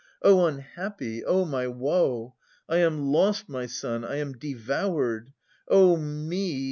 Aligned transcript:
Oh 0.23 0.47
unhappy! 0.47 1.23
Oh! 1.23 1.45
my 1.45 1.67
woe! 1.67 2.33
I 2.67 2.77
am 2.77 3.11
lost, 3.11 3.47
my 3.47 3.67
son, 3.67 4.03
I 4.03 4.15
am 4.15 4.33
devoured. 4.33 5.31
Oh 5.67 5.95
me 5.95 6.59